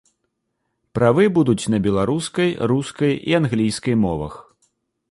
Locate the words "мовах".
4.09-4.33